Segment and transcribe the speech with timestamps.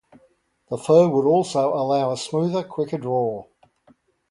[0.71, 3.45] The fur would also allow a smoother, quicker draw.